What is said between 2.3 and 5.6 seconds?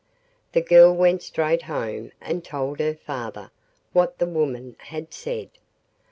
told her father what the woman had said.